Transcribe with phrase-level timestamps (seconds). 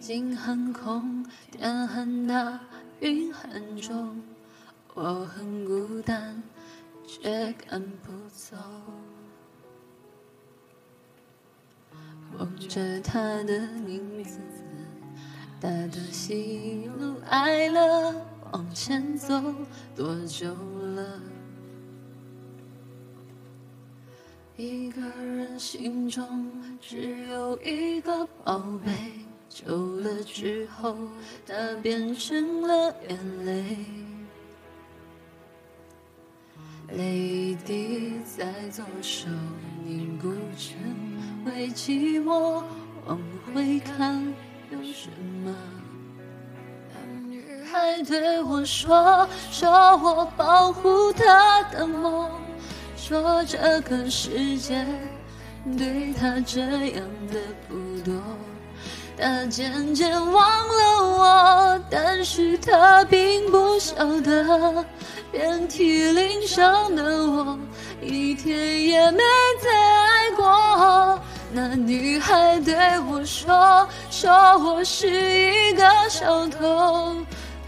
[0.00, 2.58] 心很空，天很大，
[3.00, 4.18] 云很重，
[4.94, 6.42] 我很孤单，
[7.06, 8.56] 却赶不走。
[12.38, 14.38] 望着他的名字，
[15.60, 18.14] 大的喜怒哀乐，
[18.52, 19.38] 往前走
[19.94, 20.54] 多久
[20.94, 21.20] 了？
[24.56, 28.92] 一个人心中只有一个宝贝，
[29.48, 29.89] 久
[30.24, 30.96] 之后，
[31.46, 33.76] 它变成了眼泪，
[36.92, 39.28] 泪滴在左手
[39.84, 40.76] 凝固成
[41.44, 42.62] 为寂寞。
[43.06, 43.18] 往
[43.54, 44.22] 回看，
[44.70, 45.08] 有什
[45.44, 45.54] 么？
[46.92, 52.30] 那女孩对我说，说我保护她的梦。
[52.96, 54.86] 说这个世界
[55.76, 57.02] 对他这样
[57.32, 58.14] 的不多，
[59.20, 64.82] 他渐渐忘了我，但是他并不晓得，
[65.30, 67.58] 遍体鳞伤的我，
[68.00, 69.22] 一天也没
[69.62, 71.20] 再爱过。
[71.52, 77.14] 那女孩对我说，说我是一个小偷，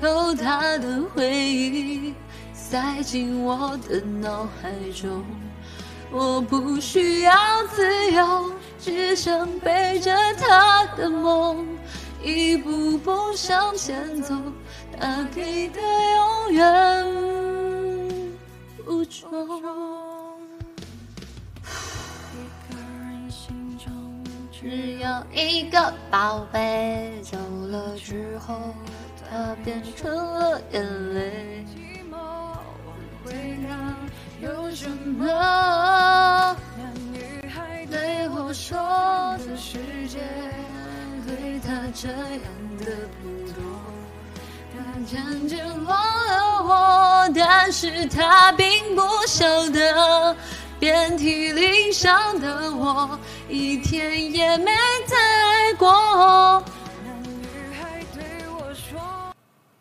[0.00, 2.14] 偷她的回忆。
[2.54, 5.22] 塞进我的脑海中，
[6.10, 7.34] 我不需要
[7.74, 8.31] 自由，
[9.12, 11.68] 只想背着他的梦，
[12.24, 14.34] 一步步向前走，
[14.98, 15.82] 他给的
[16.48, 17.04] 永远
[18.86, 19.30] 不重。
[24.50, 27.36] 只有一个宝贝，走
[27.68, 28.54] 了之后，
[29.28, 30.82] 它变成了眼
[31.12, 31.66] 泪。
[31.66, 33.32] 寂寞，往回
[33.68, 33.94] 答
[34.40, 35.26] 有什么？
[36.78, 36.82] 那
[37.12, 38.78] 女孩对我说
[39.52, 40.18] ：“这世界
[41.26, 42.40] 对他这样
[42.78, 42.86] 的
[43.20, 43.62] 不多。”
[44.72, 45.94] 他渐渐忘
[46.26, 50.34] 了我，但是他并不晓得，
[50.80, 54.72] 遍体鳞伤的我，一天也没
[55.06, 55.91] 再爱过。